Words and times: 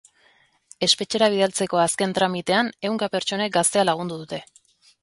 Espetxera 0.87 1.27
bidaltzeko 1.35 1.83
azken 1.83 2.17
tramitean 2.19 2.73
ehunka 2.91 3.13
pertsonek 3.19 3.57
gaztea 3.61 3.87
lagundu 3.93 4.21
dute. 4.25 4.43